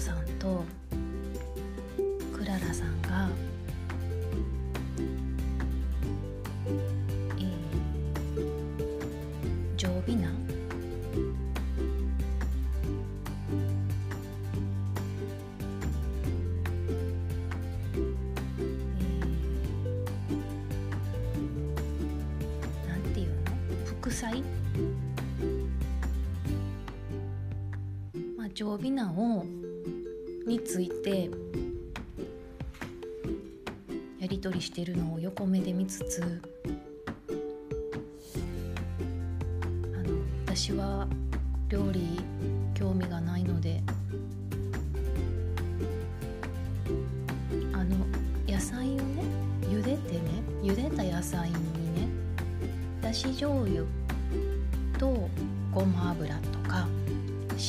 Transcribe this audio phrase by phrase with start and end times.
[0.00, 0.64] さんと
[2.36, 3.28] クララさんが、
[7.38, 7.44] えー、
[9.76, 19.06] 常備なえー
[22.88, 23.34] なんていうの？
[23.86, 24.42] 副菜？
[28.36, 29.44] まあ常備なを
[34.76, 36.42] てるのを横目で見つつ
[39.94, 41.08] あの私は
[41.70, 42.20] 料理
[42.74, 43.82] 興味がないので
[47.72, 47.96] あの
[48.46, 49.22] 野菜をね
[49.62, 50.20] 茹でてね
[50.62, 51.60] 茹でた野菜にね
[53.00, 53.82] だし醤油
[54.98, 55.30] と
[55.72, 56.86] ごま油とか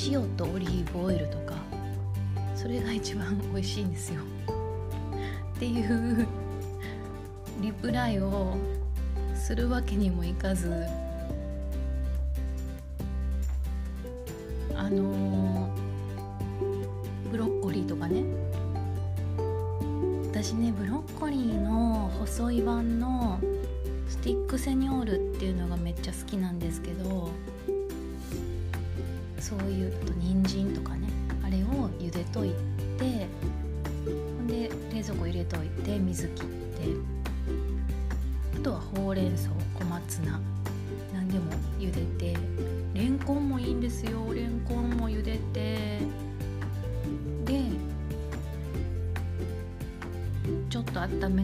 [0.09, 1.53] 塩とオリーブオイルとか
[2.53, 4.21] それが一番美味しいんですよ。
[5.55, 6.27] っていう
[7.59, 8.55] リプライを
[9.35, 10.71] するわけにもいかず
[14.75, 15.69] あの
[17.31, 18.23] ブロッコリーとかね。
[20.31, 22.86] 私ねブロッコリーの細い版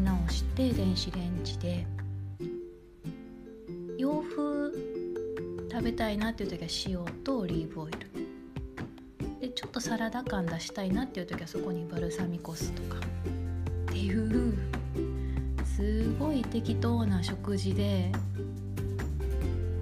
[0.03, 1.85] 直して電子レンジで。
[3.97, 4.71] 洋風
[5.71, 7.99] 食べたいなっていう時は塩とオリーブオイル。
[9.39, 12.99] でちょっとサラダ感出したいなっていう時はそこにバルサミコ酢とか。
[12.99, 14.53] っていう
[15.65, 18.11] すごい適当な食事で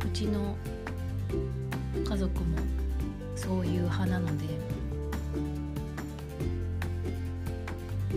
[0.06, 0.56] うちの
[2.08, 2.58] 家族も
[3.36, 4.46] そういう派なので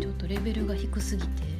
[0.00, 1.53] ちょっとレベルが低すぎて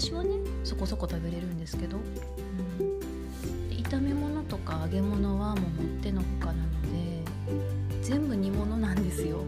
[0.00, 0.30] 私はね
[0.64, 2.00] そこそこ食べれるんですけど、う
[2.82, 7.22] ん、炒め物とか揚げ物はもうもってのほかなので
[8.02, 9.44] 全部煮物なんですよ。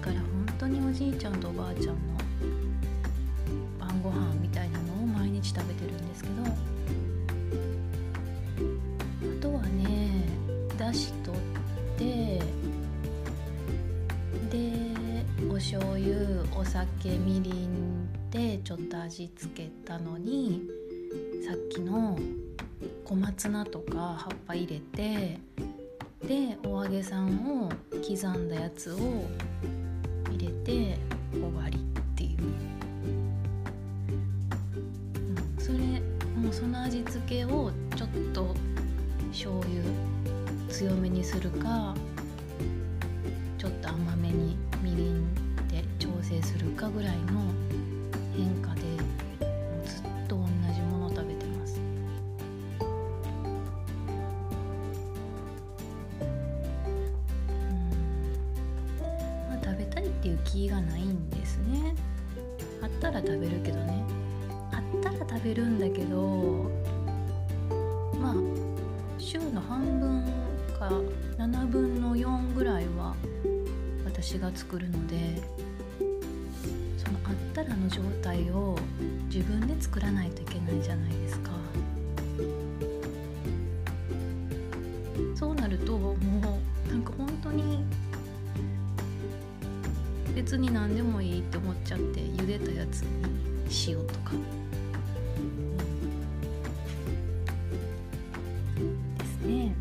[0.00, 1.94] だから本当におじいちゃんとおばあちゃんの
[3.80, 6.34] 晩ご飯みたいなのを毎日食べてるんですけど。
[9.24, 10.28] あとはね
[10.78, 11.40] だし取っ
[11.98, 12.38] て
[14.48, 14.70] で
[15.50, 16.14] お醤油
[16.56, 17.81] お酒みりん
[18.72, 20.62] ちょっと味付けたのに
[21.46, 22.18] さっきの
[23.04, 25.38] 小松菜とか葉っぱ入れて
[26.26, 27.68] でお揚げさんを
[28.00, 28.96] 刻んだやつを
[30.30, 30.96] 入れて
[31.34, 31.80] 終わりっ
[32.16, 32.38] ていう、
[35.18, 35.78] うん、それ
[36.34, 38.56] もうその味付けをちょっと
[39.32, 39.82] 醤油
[40.70, 41.94] 強めにするか
[60.44, 61.94] 気がないんですね。
[62.82, 64.04] あったら食べるけどね。
[64.72, 66.70] あったら食べるんだけど
[68.18, 68.34] まあ
[69.18, 70.24] 週の半分
[70.78, 70.88] か
[71.38, 73.14] 7分の4ぐらいは
[74.04, 75.42] 私が作るので
[76.98, 78.78] そのあったらの状態を
[79.32, 81.61] 自分で作らないといけないじゃないですか。
[90.52, 93.08] 別に何でもいいって思っちゃって茹でたやつに
[93.88, 94.32] 塩とか。
[99.16, 99.74] ですね。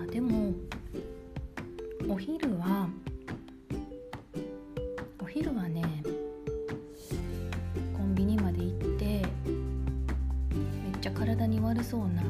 [0.00, 0.54] あでも
[2.08, 2.88] お昼は
[5.20, 5.82] お昼はね
[7.96, 12.22] コンビニまで行ってめっちゃ体に悪そうな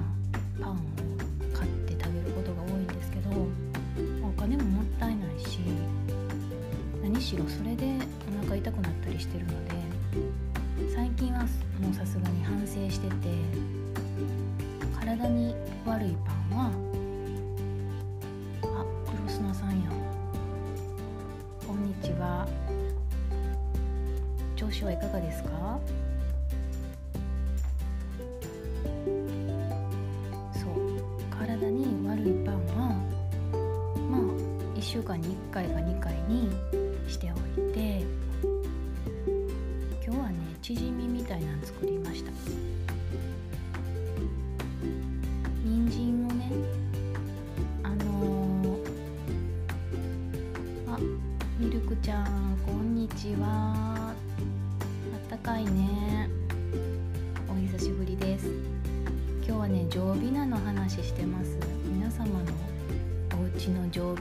[34.86, 36.48] 1週間に1回か2回に
[37.08, 38.04] しておいて。
[40.06, 41.05] 今日はねチヂミ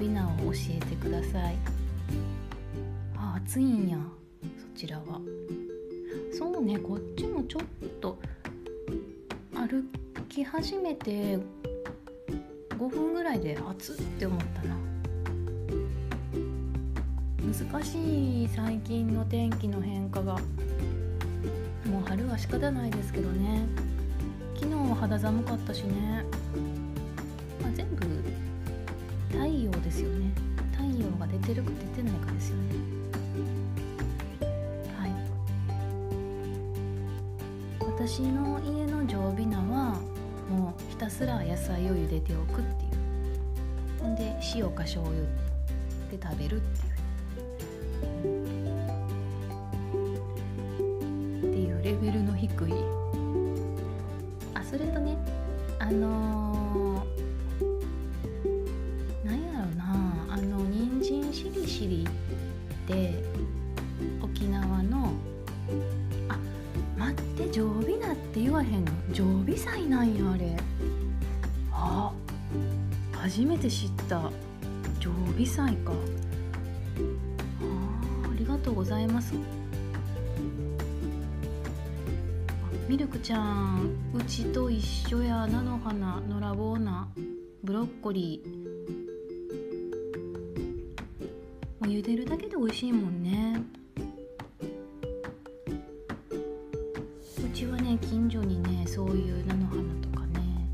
[0.06, 1.56] 家の常備菜を教えてください。
[3.18, 3.98] あ暑いんや。
[4.42, 5.20] そちらは。
[6.32, 8.18] そうねこっちもちょっと
[9.54, 9.84] 歩
[10.28, 11.40] き始めて
[12.70, 14.76] 5分ぐらいで暑って思ったな。
[17.72, 20.38] 難しい最近の天気の変化が。
[21.86, 23.66] もう春は仕方ないですけどね。
[24.56, 26.26] 昨日は肌寒かったしね、
[27.62, 28.06] まあ、全部
[29.36, 30.32] 太陽ですよね。
[30.72, 32.64] 太陽が出てるか出てないかですよね。
[34.98, 35.12] はい。
[37.82, 40.00] 私の家の常備菜は
[40.50, 42.92] もうひたすら野菜を茹でておくっていう。
[44.02, 45.22] ほんで塩か醤油
[46.10, 48.46] で食べるっていう。
[51.40, 52.74] っていうレベルの低い。
[54.54, 55.18] あそれとね
[55.80, 56.25] あの
[82.88, 87.08] ミルクちゃんうちと一緒や菜の花のらぼう菜
[87.64, 88.50] ブロッコリー。
[91.84, 93.60] もう茹でるだけで美味しいもんね。
[97.44, 100.70] うちはね近所にねそういう菜の花とかね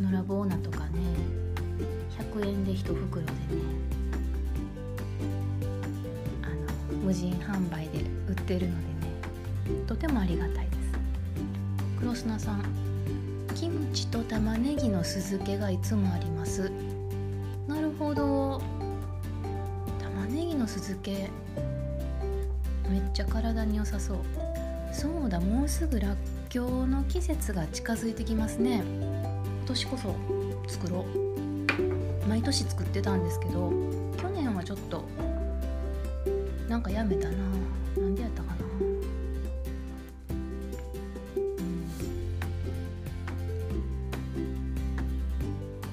[0.00, 1.00] のらぼう菜とかね
[2.32, 3.38] 100円で1袋でね
[6.42, 6.46] あ
[6.94, 8.91] の無人販売で売ってるので。
[10.12, 10.78] もありがたいです。
[11.98, 12.62] 黒砂さん
[13.54, 16.70] キムチと玉ねぎの酢漬けがいつもあります。
[17.66, 18.60] なるほど。
[20.00, 21.30] 玉ねぎの酢漬け
[22.90, 24.18] めっちゃ体に良さそう。
[24.92, 26.16] そうだもうすぐらっ
[26.50, 28.82] きょうの季節が近づいてきますね。
[28.84, 30.14] 今年こそ
[30.68, 32.28] 作ろう。
[32.28, 33.72] 毎年作ってたんですけど
[34.20, 35.04] 去年はちょっと
[36.68, 37.34] なんかやめたな。
[37.96, 38.51] なんでやったか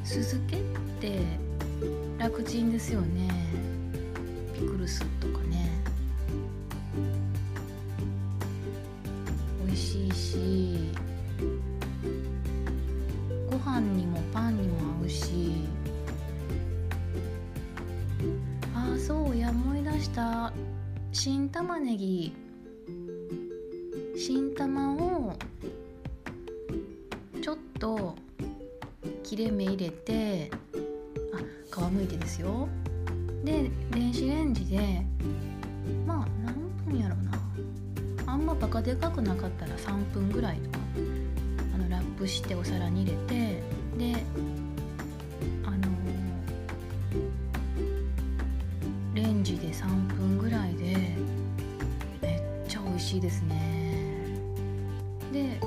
[0.10, 0.60] 続けっ
[1.00, 1.20] て
[2.18, 3.28] 楽ちんですよね。
[42.19, 43.63] プしてお皿に入れて
[43.97, 44.23] で
[45.65, 45.77] あの
[49.15, 50.97] レンジで3分ぐらいで
[52.21, 53.55] めっちゃ美味しいですね。
[55.31, 55.61] で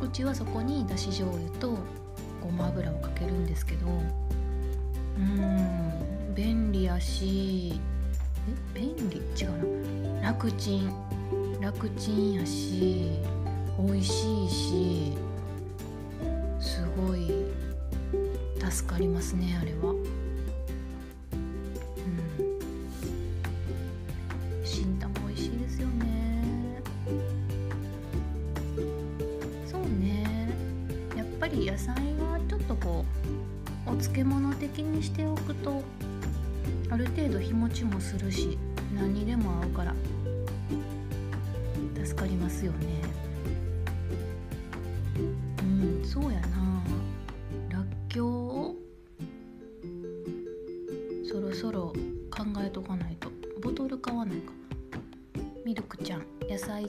[0.00, 1.68] うちはそこにだし醤油と
[2.40, 3.86] ごごま油をかけるんですけど
[5.18, 7.78] うん便利やし
[8.74, 9.18] え便利？
[9.38, 10.28] 違うな。
[10.32, 13.10] 楽ちん楽ちんやし
[13.78, 15.25] 美味しいし
[18.76, 19.92] 助かりますねあれは。
[19.92, 20.02] うん。
[24.62, 26.82] 新玉美味しいですよね。
[29.66, 30.52] そうね。
[31.16, 33.06] やっぱり野菜はちょっとこ
[33.86, 35.82] うお漬物的にしておくと
[36.90, 38.58] ある程度日持ちもするし
[38.94, 39.94] 何にでも合うから
[42.04, 43.05] 助かりますよね。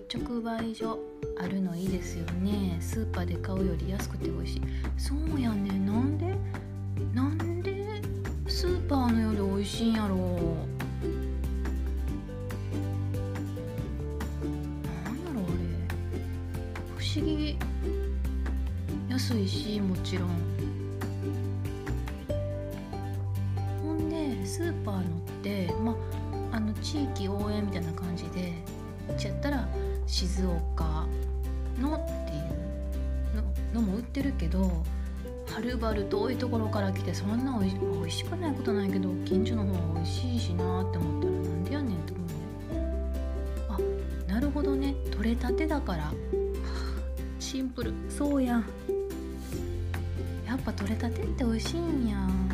[0.07, 0.99] 直売所
[1.39, 2.77] あるのいいですよね。
[2.79, 4.61] スーパーで買うより安くて美味しい。
[4.97, 5.66] そうやね。
[34.37, 44.93] けどはるばる遠いところから来てそんなおいおいしくないことないけど近所の方が美味しいしなって思ったらなんでやねんと思うねあなるほどね。
[45.11, 46.03] 取れたてだから。
[46.03, 46.13] はあ
[47.39, 47.93] シンプル。
[48.09, 48.65] そうやん。
[50.45, 52.17] やっぱ取れたてって美味しいんや。
[52.17, 52.46] ん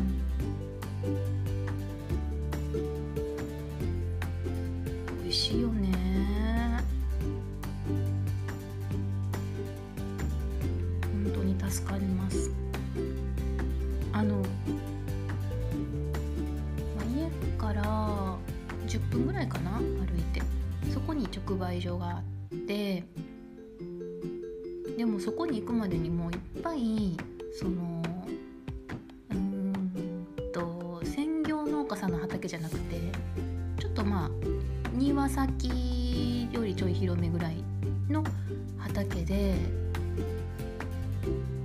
[39.44, 39.54] で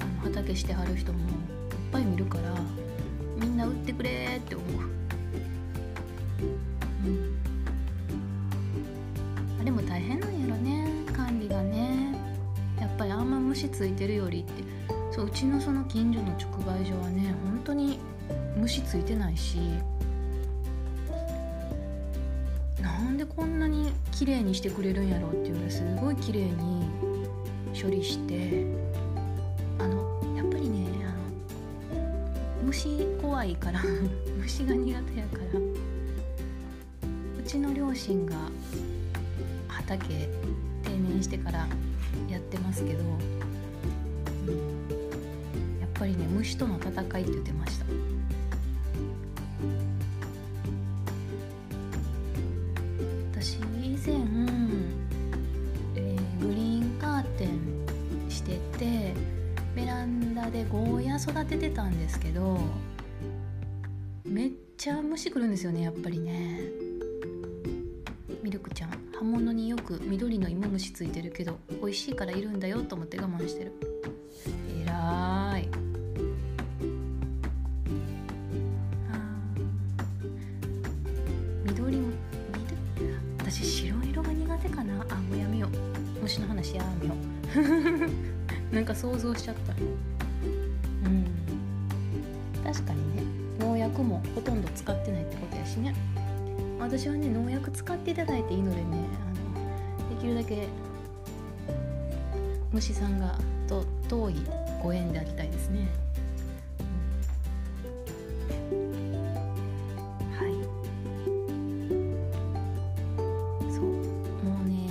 [0.02, 1.26] あの畑してはる人もいっ
[1.92, 2.54] ぱい見るから
[3.38, 4.68] みんな売ってくれって思う、
[7.06, 7.38] うん、
[9.62, 12.18] あれも大変なんやろね管理がね。
[12.80, 14.64] やっぱりあんま虫ついてるよりって。
[15.12, 18.00] そううちのその近所の直売所はね本当に
[18.58, 19.58] 虫ついてないし。
[22.82, 26.89] なんでこんなに綺麗にしてくれるんやろうっていうぐらいすごい綺麗に
[27.82, 28.66] 処理して
[29.78, 33.82] あのやっぱりねあの虫怖いから
[34.42, 35.60] 虫が苦手やから
[37.40, 38.36] うちの両親が
[39.68, 40.06] 畑
[40.84, 41.68] 定年してから
[42.30, 47.86] やってますけど、うん、やっぱりね虫との戦いって言ってました。
[60.72, 62.60] ゴーヤ育ててたんですけど
[64.24, 66.62] めっちゃ虫来るんですよねやっぱりね。
[68.44, 68.92] ミルクちゃん。
[69.14, 73.74] 葉物によく緑の芋虫ついてるけど美味しいからいるんだよと思って我慢してる。
[74.84, 74.96] えらい。
[74.96, 79.64] あー。
[81.66, 82.10] 緑も
[83.40, 85.06] 私白色が苦手かな。
[85.10, 85.70] あもうやめよう。
[86.22, 87.14] 虫の話やめよ
[88.72, 88.74] う。
[88.74, 90.19] なんか想像しちゃった。
[92.72, 93.24] 確かにね
[93.58, 95.96] 農薬もほとんど使ってないってことやしね。
[96.80, 100.68] 私はね農薬使っていただいていいのでねあのできるだけ
[102.72, 104.36] 虫さんがと遠い
[104.84, 105.88] ご縁でありたいですね、
[108.72, 108.78] うん。
[110.38, 110.54] はい。
[113.74, 113.84] そう。
[113.84, 113.96] も
[114.64, 114.88] うね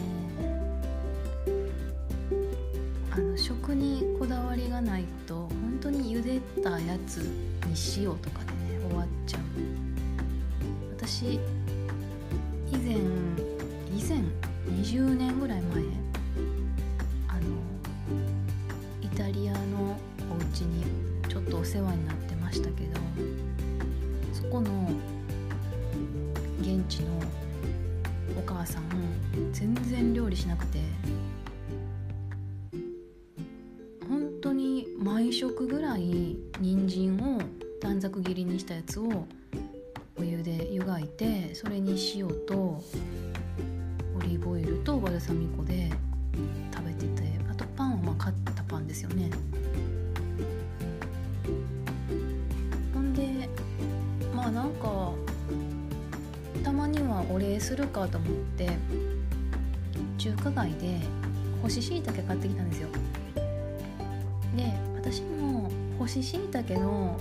[3.12, 5.27] あの食にこだわりがないと本当
[6.58, 7.18] ったやつ
[7.66, 9.40] にしようとかでね終わっちゃう。
[10.96, 11.38] 私
[38.78, 39.26] やつを
[40.16, 42.82] お湯で湯がいてそれに塩とオ
[44.22, 45.90] リーブオイルとバルサミコで
[46.72, 49.30] 食べててあとパンは買ったパンですよね。
[52.94, 53.48] ほんで
[54.32, 55.10] まあなんか
[56.62, 58.68] たまにはお礼するかと思って
[60.18, 61.00] 中華街で
[61.62, 62.88] 干し椎茸買ってきたんですよ。
[64.54, 65.68] で私も
[65.98, 67.18] 干し椎茸の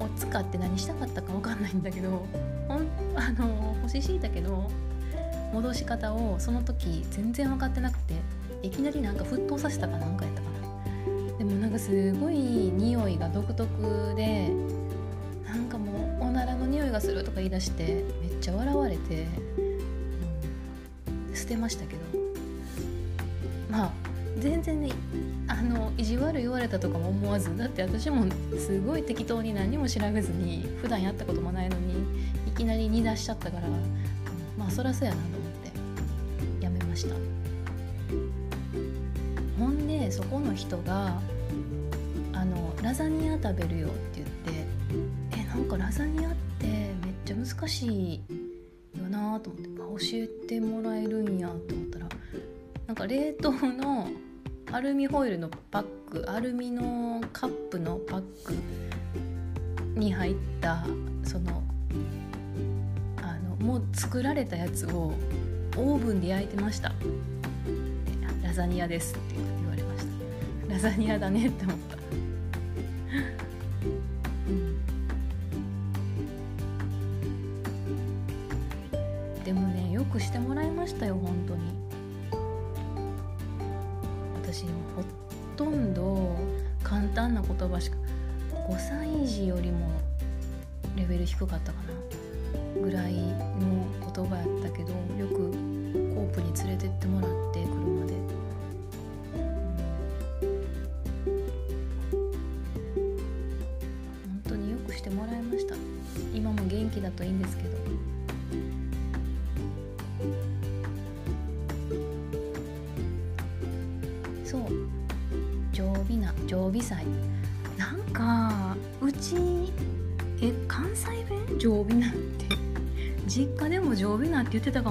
[0.00, 2.26] を使って何したかったか分かんないんだけど
[2.68, 2.86] ほん
[3.16, 4.70] あの干し椎茸の
[5.52, 8.14] 戻し方をその時全然分かってなくて
[8.62, 10.56] いきなりなんか沸騰させたかなんかやったかな。
[11.38, 14.50] でもなんかすごい匂いが独特で
[15.46, 19.26] なんかもうおならの匂いがするとか言い出してめっちゃ笑われて、
[21.28, 21.95] うん、捨てましたけど。
[26.76, 28.26] たとかも思わずだって私も
[28.58, 31.94] すごい適当に何も調べずに普段やったこともないのに
[32.46, 33.68] いきなり煮出しちゃったから、
[34.56, 37.14] まあそらそうやなと思ってやめました。
[39.58, 41.20] ほんでそこの人が
[42.32, 48.20] あのラザニア食べるよって言ってえなんかラザニアってめっちゃ難しい
[48.98, 52.08] よなと思って教えてもらえるんやと思ったら
[52.86, 54.08] なんか冷凍の
[54.72, 55.84] アルミホイルのパッ
[56.16, 58.54] クアルミのカップのパック
[59.98, 60.82] に入った
[61.22, 61.62] その
[63.18, 65.12] あのもう作られたやつを
[65.76, 66.94] オーブンで焼いてました。
[68.42, 70.06] ラザニアですって言われまし
[70.66, 70.72] た。
[70.72, 71.95] ラザニアだねって思った。
[89.16, 89.88] 5歳児よりも
[90.94, 95.50] レベル低かったかなぐらいの言葉やったけどよく
[96.14, 98.12] コープに連れてってもらって車で、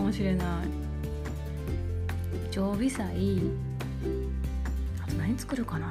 [0.06, 0.48] もしれない。
[2.52, 3.42] 常備菜。
[5.04, 5.88] あと何作るかな。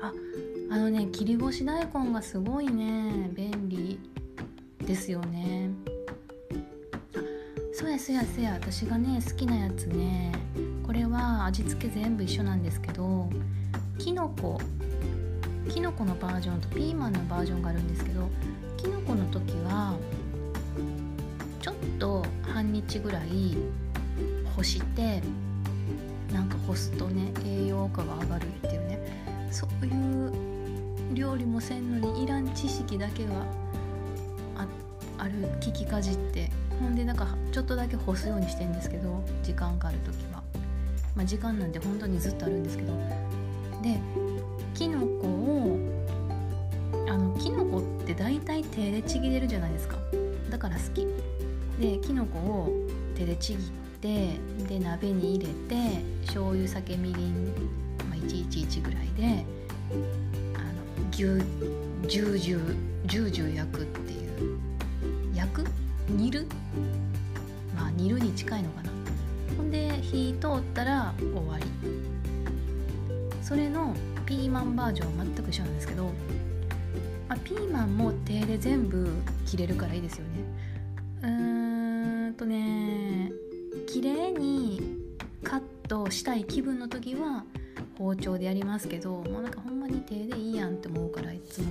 [0.00, 0.12] あ
[0.70, 3.30] あのね切り干し大根がすごいね。
[3.34, 4.00] 便利
[4.86, 5.70] ですよね。
[7.74, 8.52] そうやそうやそうや。
[8.54, 10.32] 私がね好きなやつね。
[10.82, 13.28] これは味付け全部一緒なんですけど
[13.98, 14.58] きのこ
[15.68, 18.30] きのこのバージョンとピーマンのバージョンがあるんですけど
[18.78, 19.94] きのこの時は
[21.68, 23.56] ちょっと半日ぐらい
[24.56, 25.20] 干して
[26.32, 28.98] なんか干すとね栄養価が上がるっていうね
[29.50, 30.32] そういう
[31.14, 33.32] 料理もせんのにいらん知識だけが
[35.18, 36.50] ある聞きかじって
[36.80, 40.42] ほんでなんかちょっとだけ干すようにしてんですけど時間がある時は。
[41.16, 42.92] まあ、時間なんて本当にずっとあるんですけど。
[43.82, 43.98] で
[44.74, 45.78] きのこを
[47.08, 49.96] あのきのこって大体手でちぎれるじゃないですか。
[50.50, 51.06] だから好き。
[51.80, 52.72] できのこを
[53.14, 53.66] 手でちぎっ
[54.00, 54.36] て
[54.68, 57.46] で鍋に入れて醤油酒みりん、
[58.08, 59.44] まあ、111ぐらいで
[60.54, 60.72] あの
[61.10, 61.18] 牛
[62.08, 64.60] ジュージュージュージュー焼くっていう
[65.34, 65.64] 焼く？
[66.08, 66.46] 煮る？
[67.76, 68.90] まあ煮るに近いのかな。
[69.56, 71.64] ほんで火通ったら終わり。
[73.42, 73.94] それの
[74.26, 76.04] ピーマンバージョンは全く一緒なんですけど、
[77.28, 79.10] まあ、ピーマンも手で全部
[79.46, 80.44] 切れるからいいですよね。
[88.08, 91.66] 包丁でやりますけどもうなんかほんまに手でいいやんって思うからいつも。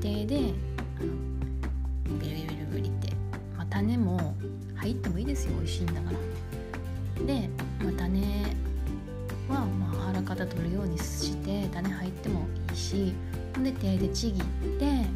[0.00, 0.52] 手で
[0.98, 3.12] あのビリビリビリビリって、
[3.56, 4.34] まあ、種も
[4.74, 7.26] 入ってもいいですよ美味しいんだから。
[7.26, 7.48] で、
[7.80, 8.20] まあ、種
[9.48, 13.14] はまあ腹方取るようにして種入ってもいいし
[13.54, 14.44] ほんで手でちぎっ
[14.80, 15.06] て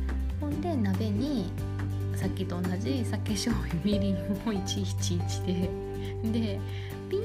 [0.40, 1.50] ほんで鍋に
[2.14, 4.18] さっきと同じ酒醤油みりんを
[4.52, 6.60] 111でで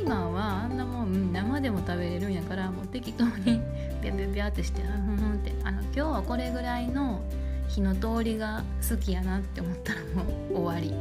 [0.04, 3.62] ピーマンはあんなもん生でも食べれるんやからもう適当に
[4.02, 7.22] ピャピャピャってしてふんふんってあの今日はこれぐらいの
[7.70, 10.94] 火の通りが好きやなって思ったらもう終わり。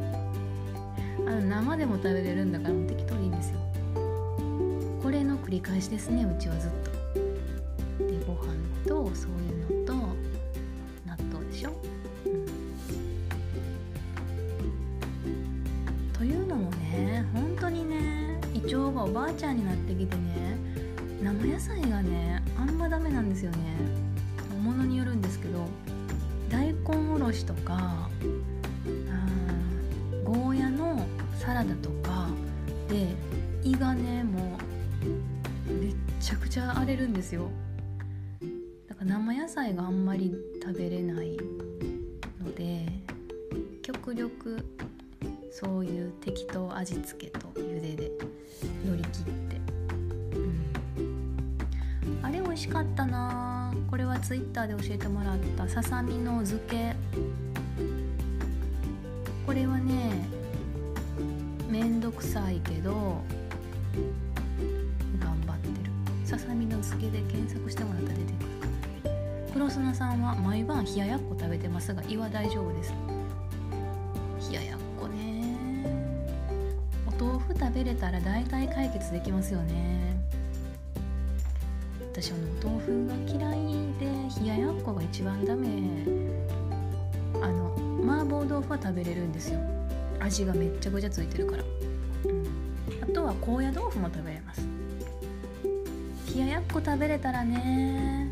[1.27, 3.59] あの生でも食べれるんだからもう適当にいいんですよ。
[5.03, 6.82] これの繰り返しですねうちはずっと。
[19.33, 20.59] ばちゃんになってきてね
[21.23, 23.59] 生野菜がねあんまダメなんですよね。
[24.63, 25.67] ものによるんですけど
[26.49, 28.09] 大根おろしとか
[30.25, 31.05] ゴーヤの
[31.39, 32.29] サラダとか
[32.89, 33.09] で
[33.65, 34.59] 胃がねも
[35.69, 37.51] うめっちゃくちゃ荒れるんですよ。
[38.89, 41.37] だから生野菜があんまり食べれない
[42.41, 42.87] ので
[43.81, 44.65] 極力
[45.51, 47.52] そういう適当味付けと
[52.63, 53.75] しかったな。
[53.91, 55.69] これはツイッターで教えてもらった。
[55.69, 56.95] ささみの漬け。
[59.45, 60.29] これはね
[61.69, 63.21] めんどくさいけど
[65.19, 65.91] 頑張ってる。
[66.25, 68.47] ささみの漬けで検索してもらったら出てくる
[69.53, 72.95] 黒砂さんは毎晩冷ややっこ食べてますが胃は大丈夫です。
[74.51, 75.57] 冷ややっこね。
[77.09, 80.12] お豆腐食べれたら大体解決できますよね。
[82.23, 83.63] 私はお豆腐が嫌い
[83.99, 84.07] で
[84.41, 85.67] 冷ややっこが一番ダメ。
[87.43, 89.59] あの麻婆豆腐は食べれるんですよ。
[90.21, 94.65] 味がめっちゃくちゃついてるから、うん、あとは高野豆腐も食べれます。
[96.33, 98.31] 冷ややっこ食べれたらね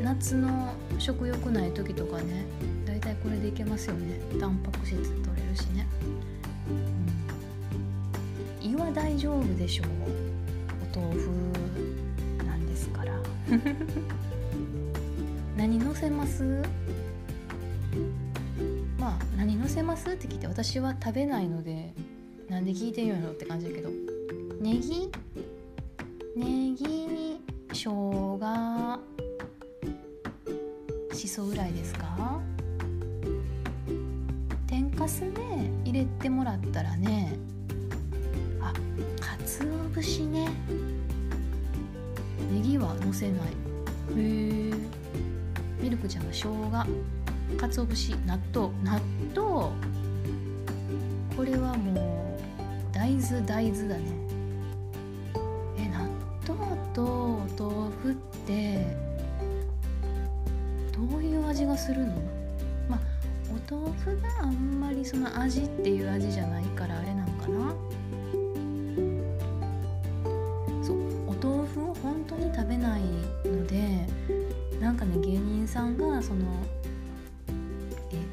[0.00, 2.46] 夏の食欲ない時とかね
[2.86, 4.20] だいたいこれでいけますよね。
[4.38, 5.88] タンパク質取れるしね、
[8.62, 9.86] うん、胃は大丈夫でしょう。
[10.94, 11.30] 豆腐
[12.44, 13.12] なんですから。
[15.56, 16.62] 何乗せます？
[18.98, 21.92] まあ何乗せますって聞いて私は食べないので
[22.48, 23.90] なんで聞いてんのって感じだけど。
[24.60, 25.10] ネギ？
[61.84, 62.14] するの？
[62.88, 63.00] まあ
[63.50, 67.74] お豆腐があんまりその味っていう味じゃないからあれなんかな？
[70.82, 70.96] そう
[71.28, 73.02] お豆腐を本当に食べない
[73.44, 74.06] ので
[74.80, 76.44] なんかね芸人さんがその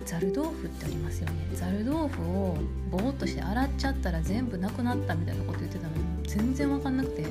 [0.05, 1.49] ざる豆腐ってありますよね。
[1.53, 2.57] ざる豆腐を
[2.89, 7.25] ぼーっとして洗っちゃったら全部なくなったみたいなこと言ってたのに全然分かんなくて。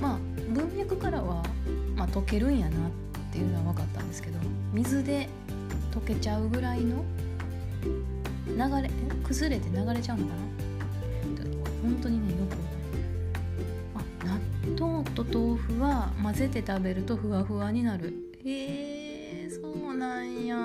[0.00, 0.18] まあ
[0.50, 1.42] 文脈からは、
[1.96, 2.90] まあ、溶けるんやなっ
[3.32, 3.95] ていうのは分かった。
[4.16, 4.38] ですけど
[4.72, 5.28] 水で
[5.92, 7.04] 溶けちゃうぐらいの
[8.48, 8.90] 流れ
[9.22, 10.40] 崩れて流れちゃうのかな？
[11.82, 12.56] 本当にねよく
[13.94, 14.40] あ納
[14.80, 18.14] 豆と豆腐は混ぜて食べるとふわふわになる。
[18.44, 20.56] へえそうなんや。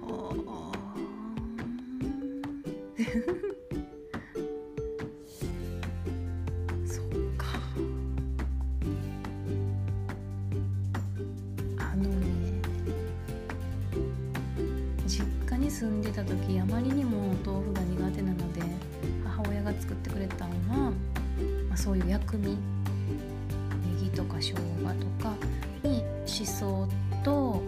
[0.00, 0.34] そ
[21.84, 22.48] そういう薬味。
[22.48, 22.56] ネ
[24.04, 25.36] ギとか生姜とか。
[25.82, 26.88] にしそ
[27.22, 27.62] と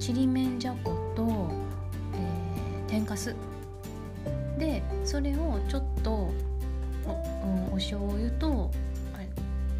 [0.00, 1.52] ちりめんじゃこと、
[2.12, 3.36] えー、天かす。
[4.58, 6.32] でそれをちょっとお,、
[7.44, 8.68] うん、お醤油と
[9.14, 9.28] あれ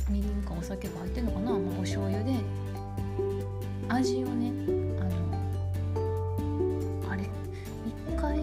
[0.09, 2.35] みりんかお酒が入ってんのかな、まあ、お醤油で
[3.89, 4.53] 味をね
[5.01, 5.05] あ
[7.09, 7.25] のあれ
[7.85, 8.39] 一回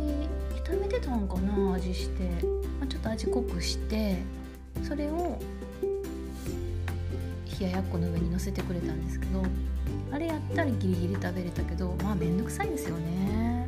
[0.66, 2.24] 炒めてたんかな味して、
[2.78, 4.43] まあ、ちょっと味濃くして。
[7.94, 9.44] この上に乗せてくれたんですけど
[10.12, 13.68] あれやったらギリギリ食べれたけどまあめんどくさいですよね。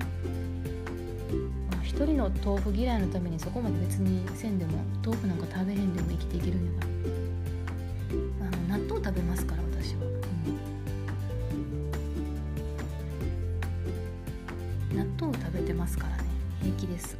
[1.83, 8.47] 一人の豆腐嫌いのためにそこまで別にせんでも豆腐なんか食べへんでも生きていけるんやから。
[8.47, 10.01] あの納豆食べますから私は、
[14.91, 16.23] うん、納豆食べてますからね。
[16.63, 17.15] 平気です。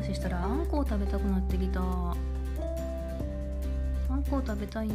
[0.00, 1.80] 話したらあんこを食べたくなってきた。
[1.80, 1.84] あ
[4.16, 4.94] んこを食べたいな。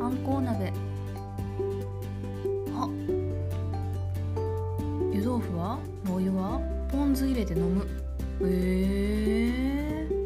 [0.00, 0.70] あんこう鍋。
[2.76, 2.86] あ。
[5.12, 5.78] 湯豆腐は？
[6.10, 6.60] お湯は？
[6.92, 7.86] ポン酢入れて飲む。
[8.42, 10.17] へえー、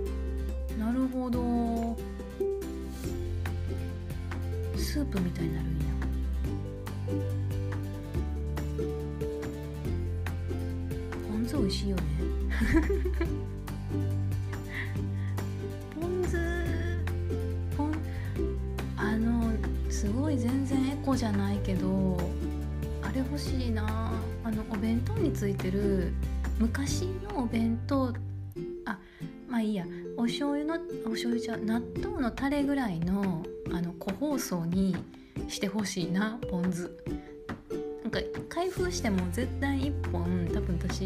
[26.59, 28.13] 昔のお弁当
[28.85, 28.99] あ
[29.49, 29.85] まあいいや。
[30.17, 34.95] お醤油のお醤油じゃ納豆のタレぐらいのあの個包装に
[35.49, 36.91] してほしいなポン酢。
[38.03, 41.05] なんか開封しても絶対1本多分私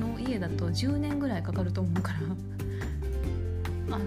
[0.00, 2.18] の家だと10年ぐらいかかると思うから。
[3.96, 4.04] あの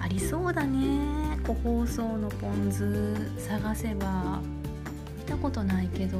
[0.00, 3.14] ありそうだね個包装のポン酢。
[3.38, 4.40] 探せば。
[5.18, 6.18] 見たことないけど。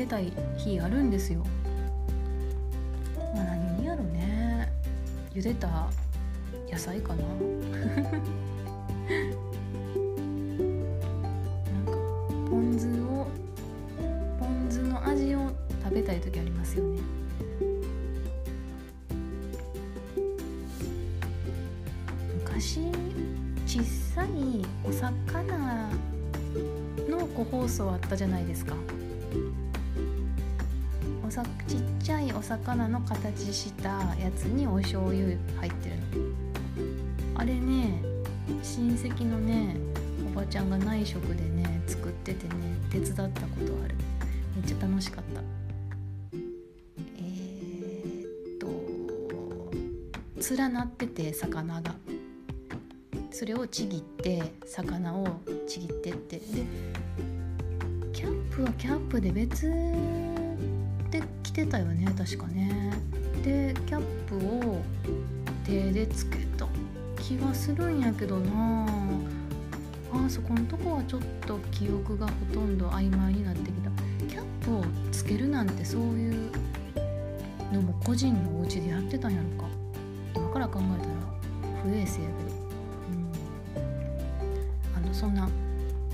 [0.00, 1.44] けたい日あるんですよ。
[3.34, 4.72] まあ何にやろね。
[5.34, 5.90] 茹でた
[6.70, 7.24] 野菜かな。
[7.26, 8.14] なん
[11.84, 11.92] か
[12.48, 13.26] ポン酢を
[14.38, 15.50] ポン酢の味を
[15.82, 17.00] 食べたい時ありますよね。
[22.42, 22.80] 昔
[23.66, 23.82] 小
[24.14, 24.28] さい
[24.82, 25.90] お魚
[27.06, 28.74] の個包装あったじゃないですか。
[31.30, 35.28] さちっちゃいお魚の形したやつにお醤油
[35.60, 36.02] 入ってるの。
[37.36, 38.02] あれね
[38.64, 39.76] 親戚のね
[40.32, 42.54] おばちゃんが内職でね作っててね
[42.90, 43.30] 手伝ったこ
[43.64, 43.94] とある。
[44.56, 45.40] めっちゃ楽しかった。
[46.32, 48.24] えー、
[48.56, 51.94] っと連なってて魚が。
[53.30, 55.28] それをちぎって魚を
[55.68, 56.38] ちぎってって。
[56.38, 56.44] で
[58.12, 60.29] キャップはキャップで別で
[61.50, 62.92] 着てたよね確かね。
[63.44, 64.36] でキャップ
[64.68, 64.80] を
[65.64, 66.68] 手でつけた
[67.20, 68.86] 気がするんやけどな。
[70.12, 73.90] あそこのとこはちょっと記憶がほとんど曖昧になってきた。
[74.28, 76.52] キャップをつけるなんてそういう
[77.72, 79.68] のも個人のお家でやってたんやろか。
[80.36, 81.14] 今から考えたら
[81.82, 82.60] 不衛生やけど。
[85.12, 85.50] そんな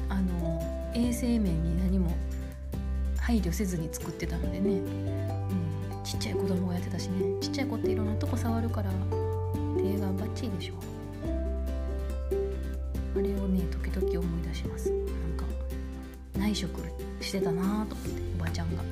[0.08, 2.10] あの衛生面に何も
[3.26, 7.24] 配慮せずに作ってたのでね、うん、ちっちゃい子供がやってたしね。
[7.40, 8.90] ちっちゃい子っていろんなとこ触るから
[9.76, 10.74] 手がバッチリでしょ。
[13.16, 14.90] あれをね時々思い出します。
[14.90, 15.00] なん
[15.36, 15.44] か
[16.38, 16.80] 内職
[17.20, 18.84] してたなと思っておばちゃんが。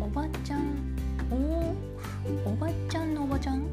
[0.00, 0.62] おばちゃん
[1.28, 1.74] お
[2.48, 3.64] おばちゃんのおばちゃん？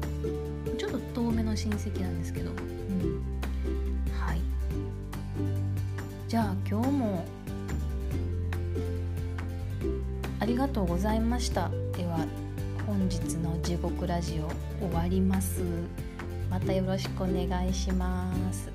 [0.76, 2.50] ちょっと遠めの親戚なんですけど。
[2.50, 3.22] うん。
[4.18, 4.40] はい。
[6.26, 7.24] じゃあ今日も
[10.70, 11.68] とうございました。
[11.96, 12.24] では
[12.86, 14.48] 本日の地獄ラジオ
[14.86, 15.62] 終わります。
[16.48, 18.70] またよろしくお願いします、